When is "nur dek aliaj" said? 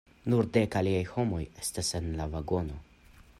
0.33-1.03